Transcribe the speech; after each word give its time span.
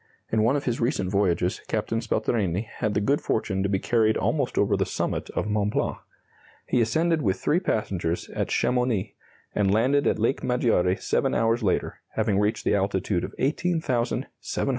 In 0.31 0.41
one 0.41 0.55
of 0.55 0.63
his 0.63 0.81
recent 0.81 1.11
voyages 1.11 1.61
Captain 1.67 1.99
Spelterini 2.01 2.63
had 2.63 2.95
the 2.95 2.99
good 2.99 3.21
fortune 3.21 3.61
to 3.61 3.69
be 3.69 3.77
carried 3.77 4.17
almost 4.17 4.57
over 4.57 4.75
the 4.75 4.83
summit 4.83 5.29
of 5.35 5.45
Mont 5.45 5.73
Blanc. 5.73 5.97
He 6.65 6.81
ascended 6.81 7.21
with 7.21 7.39
three 7.39 7.59
passengers 7.59 8.27
at 8.31 8.47
Chamounix, 8.49 9.13
and 9.53 9.71
landed 9.71 10.07
at 10.07 10.17
Lake 10.17 10.43
Maggiore 10.43 10.95
seven 10.95 11.35
hours 11.35 11.61
later, 11.61 11.99
having 12.15 12.39
reached 12.39 12.65
the 12.65 12.73
altitude 12.73 13.23
of 13.23 13.35
18,700 13.37 13.51
feet, 13.59 13.73
and 13.75 14.23
travelled 14.23 14.25
93 14.25 14.65
miles. 14.65 14.67